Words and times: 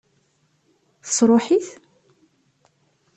Tesṛuḥ-it? 1.03 1.67